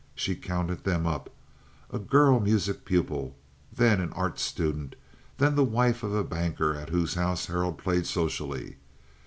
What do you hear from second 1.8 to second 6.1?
girl music pupil, then an art student, then the wife